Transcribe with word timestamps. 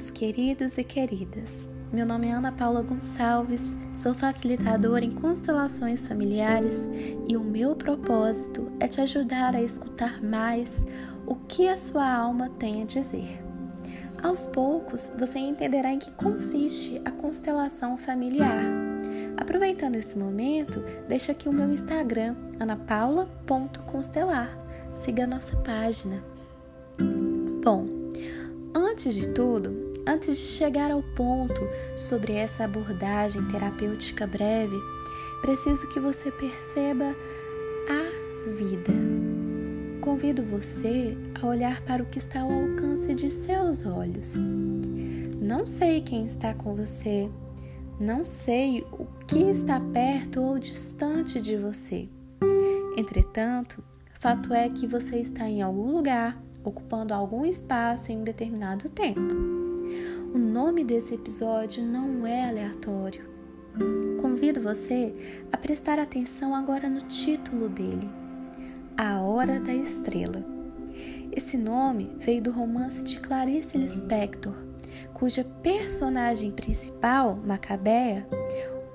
meus 0.00 0.10
queridos 0.10 0.78
e 0.78 0.84
queridas. 0.84 1.62
Meu 1.92 2.06
nome 2.06 2.28
é 2.28 2.32
Ana 2.32 2.50
Paula 2.50 2.80
Gonçalves, 2.80 3.76
sou 3.92 4.14
facilitadora 4.14 5.04
em 5.04 5.10
constelações 5.10 6.08
familiares 6.08 6.88
e 7.28 7.36
o 7.36 7.44
meu 7.44 7.76
propósito 7.76 8.72
é 8.80 8.88
te 8.88 9.02
ajudar 9.02 9.54
a 9.54 9.60
escutar 9.60 10.22
mais 10.22 10.82
o 11.26 11.34
que 11.34 11.68
a 11.68 11.76
sua 11.76 12.10
alma 12.10 12.48
tem 12.58 12.80
a 12.80 12.86
dizer. 12.86 13.42
Aos 14.22 14.46
poucos, 14.46 15.12
você 15.18 15.38
entenderá 15.38 15.92
em 15.92 15.98
que 15.98 16.10
consiste 16.12 16.98
a 17.04 17.10
constelação 17.10 17.98
familiar. 17.98 18.64
Aproveitando 19.36 19.96
esse 19.96 20.16
momento, 20.18 20.82
deixa 21.08 21.32
aqui 21.32 21.46
o 21.46 21.52
meu 21.52 21.70
Instagram, 21.70 22.36
anapaula.constelar. 22.58 24.48
Siga 24.94 25.24
a 25.24 25.26
nossa 25.26 25.58
página. 25.58 26.24
Bom, 27.62 27.86
antes 28.74 29.14
de 29.14 29.28
tudo, 29.28 29.89
antes 30.06 30.38
de 30.38 30.46
chegar 30.46 30.90
ao 30.90 31.02
ponto 31.02 31.60
sobre 31.96 32.34
essa 32.34 32.64
abordagem 32.64 33.44
terapêutica 33.46 34.26
breve, 34.26 34.76
preciso 35.40 35.88
que 35.88 36.00
você 36.00 36.30
perceba 36.30 37.14
a 37.88 38.50
vida. 38.52 38.92
Convido 40.00 40.42
você 40.42 41.16
a 41.40 41.46
olhar 41.46 41.82
para 41.82 42.02
o 42.02 42.06
que 42.06 42.18
está 42.18 42.40
ao 42.40 42.50
alcance 42.50 43.14
de 43.14 43.30
seus 43.30 43.84
olhos. 43.84 44.36
Não 45.40 45.66
sei 45.66 46.00
quem 46.00 46.24
está 46.24 46.54
com 46.54 46.74
você, 46.74 47.28
não 47.98 48.24
sei 48.24 48.86
o 48.92 49.06
que 49.26 49.42
está 49.42 49.78
perto 49.78 50.40
ou 50.40 50.58
distante 50.58 51.40
de 51.40 51.56
você. 51.56 52.08
Entretanto, 52.96 53.82
fato 54.18 54.54
é 54.54 54.68
que 54.68 54.86
você 54.86 55.18
está 55.18 55.48
em 55.48 55.62
algum 55.62 55.92
lugar 55.92 56.40
ocupando 56.64 57.14
algum 57.14 57.44
espaço 57.44 58.12
em 58.12 58.18
um 58.18 58.24
determinado 58.24 58.88
tempo. 58.88 59.20
O 60.32 60.38
nome 60.38 60.84
desse 60.84 61.16
episódio 61.16 61.84
não 61.84 62.24
é 62.24 62.48
aleatório. 62.48 63.28
Convido 64.22 64.62
você 64.62 65.12
a 65.50 65.56
prestar 65.56 65.98
atenção 65.98 66.54
agora 66.54 66.88
no 66.88 67.00
título 67.02 67.68
dele: 67.68 68.08
A 68.96 69.20
Hora 69.20 69.58
da 69.58 69.74
Estrela. 69.74 70.44
Esse 71.32 71.56
nome 71.56 72.14
veio 72.18 72.40
do 72.40 72.52
romance 72.52 73.02
de 73.02 73.18
Clarice 73.18 73.76
Lispector, 73.76 74.54
cuja 75.12 75.42
personagem 75.62 76.52
principal, 76.52 77.34
Macabea, 77.34 78.24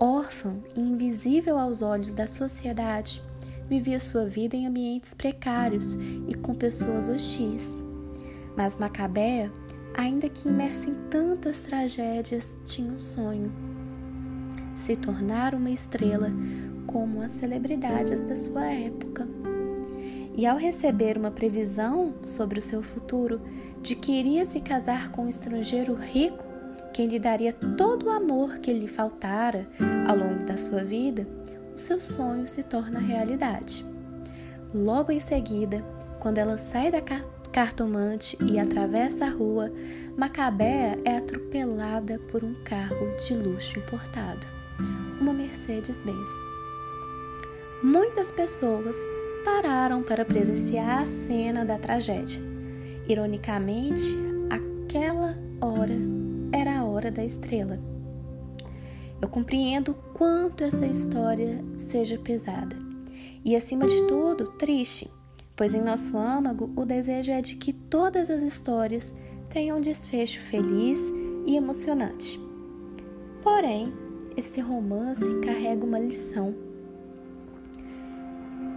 órfã 0.00 0.56
e 0.74 0.80
invisível 0.80 1.58
aos 1.58 1.82
olhos 1.82 2.14
da 2.14 2.26
sociedade, 2.26 3.22
vivia 3.68 4.00
sua 4.00 4.24
vida 4.24 4.56
em 4.56 4.66
ambientes 4.66 5.12
precários 5.12 5.92
e 6.26 6.34
com 6.34 6.54
pessoas 6.54 7.10
hostis. 7.10 7.76
Mas 8.56 8.78
Macabea, 8.78 9.52
ainda 9.98 10.28
que 10.28 10.48
imersa 10.48 10.88
em 10.88 10.94
tantas 11.10 11.64
tragédias, 11.64 12.56
tinha 12.64 12.92
um 12.92 13.00
sonho: 13.00 13.52
se 14.76 14.94
tornar 14.94 15.56
uma 15.56 15.70
estrela 15.70 16.30
como 16.86 17.20
as 17.20 17.32
celebridades 17.32 18.22
da 18.22 18.36
sua 18.36 18.64
época. 18.66 19.26
E 20.36 20.46
ao 20.46 20.56
receber 20.56 21.18
uma 21.18 21.32
previsão 21.32 22.14
sobre 22.22 22.60
o 22.60 22.62
seu 22.62 22.80
futuro 22.80 23.40
de 23.82 23.96
que 23.96 24.12
iria 24.12 24.44
se 24.44 24.60
casar 24.60 25.10
com 25.10 25.24
um 25.24 25.28
estrangeiro 25.28 25.94
rico, 25.94 26.44
quem 26.92 27.08
lhe 27.08 27.18
daria 27.18 27.52
todo 27.52 28.06
o 28.06 28.10
amor 28.10 28.58
que 28.58 28.72
lhe 28.72 28.86
faltara 28.86 29.68
ao 30.06 30.16
longo 30.16 30.46
da 30.46 30.56
sua 30.56 30.84
vida, 30.84 31.26
o 31.74 31.78
seu 31.78 31.98
sonho 31.98 32.46
se 32.46 32.62
torna 32.62 33.00
realidade. 33.00 33.84
Logo 34.72 35.10
em 35.10 35.18
seguida, 35.18 35.84
quando 36.20 36.38
ela 36.38 36.56
sai 36.56 36.92
da 36.92 37.00
cartomante 37.52 38.36
e 38.42 38.58
atravessa 38.58 39.26
a 39.26 39.30
rua, 39.30 39.72
Macabea 40.16 40.98
é 41.04 41.16
atropelada 41.16 42.18
por 42.30 42.42
um 42.42 42.54
carro 42.64 43.16
de 43.24 43.34
luxo 43.34 43.78
importado, 43.78 44.46
uma 45.20 45.32
Mercedes-Benz. 45.32 46.30
Muitas 47.82 48.32
pessoas 48.32 48.96
pararam 49.44 50.02
para 50.02 50.24
presenciar 50.24 51.02
a 51.02 51.06
cena 51.06 51.64
da 51.64 51.78
tragédia. 51.78 52.40
Ironicamente, 53.08 54.16
aquela 54.50 55.36
hora 55.60 55.96
era 56.52 56.78
a 56.78 56.84
hora 56.84 57.10
da 57.10 57.24
estrela. 57.24 57.78
Eu 59.20 59.28
compreendo 59.28 59.94
quanto 60.14 60.64
essa 60.64 60.86
história 60.86 61.64
seja 61.76 62.18
pesada 62.18 62.76
e, 63.44 63.56
acima 63.56 63.86
de 63.86 64.06
tudo, 64.06 64.52
triste, 64.52 65.10
pois 65.58 65.74
em 65.74 65.82
nosso 65.82 66.16
âmago 66.16 66.70
o 66.76 66.84
desejo 66.84 67.32
é 67.32 67.42
de 67.42 67.56
que 67.56 67.72
todas 67.72 68.30
as 68.30 68.42
histórias 68.42 69.18
tenham 69.50 69.78
um 69.78 69.80
desfecho 69.80 70.40
feliz 70.40 71.00
e 71.44 71.56
emocionante. 71.56 72.40
Porém, 73.42 73.92
esse 74.36 74.60
romance 74.60 75.24
carrega 75.40 75.84
uma 75.84 75.98
lição. 75.98 76.54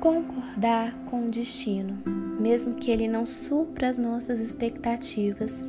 Concordar 0.00 0.94
com 1.04 1.26
o 1.26 1.30
destino, 1.30 1.98
mesmo 2.40 2.76
que 2.76 2.90
ele 2.90 3.06
não 3.06 3.26
supra 3.26 3.90
as 3.90 3.98
nossas 3.98 4.40
expectativas, 4.40 5.68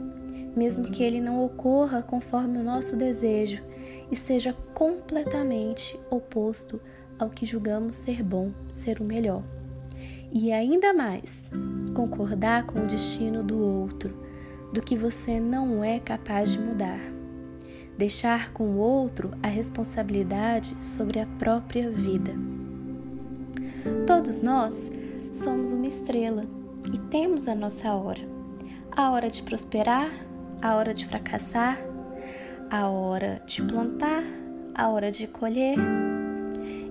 mesmo 0.55 0.91
que 0.91 1.03
ele 1.03 1.19
não 1.19 1.43
ocorra 1.43 2.01
conforme 2.01 2.57
o 2.57 2.63
nosso 2.63 2.95
desejo, 2.95 3.61
e 4.09 4.15
seja 4.15 4.55
completamente 4.73 5.99
oposto 6.09 6.79
ao 7.19 7.29
que 7.29 7.45
julgamos 7.45 7.95
ser 7.95 8.23
bom, 8.23 8.51
ser 8.69 9.01
o 9.01 9.03
melhor. 9.03 9.43
E 10.31 10.51
ainda 10.51 10.93
mais, 10.93 11.45
concordar 11.93 12.65
com 12.65 12.79
o 12.79 12.87
destino 12.87 13.43
do 13.43 13.59
outro, 13.59 14.17
do 14.71 14.81
que 14.81 14.95
você 14.95 15.39
não 15.39 15.83
é 15.83 15.99
capaz 15.99 16.51
de 16.51 16.59
mudar. 16.59 16.99
Deixar 17.97 18.53
com 18.53 18.63
o 18.63 18.77
outro 18.77 19.31
a 19.43 19.47
responsabilidade 19.47 20.75
sobre 20.79 21.19
a 21.19 21.25
própria 21.37 21.91
vida. 21.91 22.31
Todos 24.07 24.41
nós 24.41 24.89
somos 25.33 25.73
uma 25.73 25.87
estrela 25.87 26.45
e 26.93 26.97
temos 27.09 27.47
a 27.47 27.55
nossa 27.55 27.93
hora. 27.93 28.21
A 28.91 29.11
hora 29.11 29.29
de 29.29 29.43
prosperar, 29.43 30.09
a 30.61 30.75
hora 30.75 30.93
de 30.93 31.05
fracassar, 31.05 31.77
a 32.69 32.87
hora 32.87 33.41
de 33.45 33.61
plantar, 33.61 34.23
a 34.73 34.87
hora 34.87 35.11
de 35.11 35.27
colher. 35.27 35.77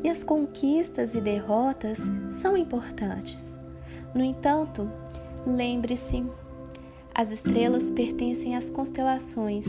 E 0.03 0.09
as 0.09 0.23
conquistas 0.23 1.15
e 1.15 1.21
derrotas 1.21 2.01
são 2.33 2.57
importantes. 2.57 3.59
No 4.15 4.25
entanto, 4.25 4.91
lembre-se: 5.47 6.25
as 7.15 7.31
estrelas 7.31 7.91
pertencem 7.91 8.57
às 8.57 8.71
constelações, 8.71 9.69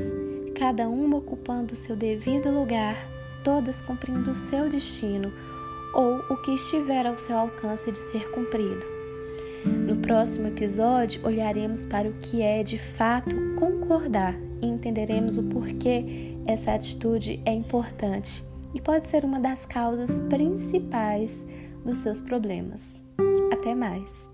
cada 0.55 0.87
uma 0.87 1.17
ocupando 1.17 1.75
seu 1.75 1.95
devido 1.95 2.49
lugar, 2.49 2.95
todas 3.43 3.81
cumprindo 3.81 4.31
o 4.31 4.35
seu 4.35 4.69
destino 4.69 5.31
ou 5.93 6.19
o 6.29 6.41
que 6.41 6.51
estiver 6.51 7.05
ao 7.05 7.17
seu 7.17 7.37
alcance 7.37 7.91
de 7.91 7.99
ser 7.99 8.31
cumprido. 8.31 8.85
No 9.65 9.97
próximo 9.97 10.47
episódio, 10.47 11.25
olharemos 11.25 11.85
para 11.85 12.07
o 12.07 12.13
que 12.21 12.41
é 12.41 12.63
de 12.63 12.79
fato 12.79 13.35
concordar 13.59 14.35
e 14.61 14.65
entenderemos 14.65 15.37
o 15.37 15.43
porquê 15.43 16.37
essa 16.47 16.73
atitude 16.73 17.41
é 17.45 17.51
importante 17.51 18.49
e 18.73 18.81
pode 18.81 19.07
ser 19.07 19.25
uma 19.25 19.39
das 19.39 19.65
causas 19.65 20.19
principais 20.21 21.47
dos 21.85 21.97
seus 21.97 22.21
problemas. 22.21 22.95
Até 23.51 23.75
mais! 23.75 24.29